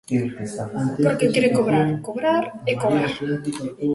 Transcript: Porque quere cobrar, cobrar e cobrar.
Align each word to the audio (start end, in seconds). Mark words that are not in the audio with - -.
Porque 1.05 1.31
quere 1.33 1.49
cobrar, 1.57 1.87
cobrar 2.07 2.43
e 2.69 2.73
cobrar. 2.81 3.11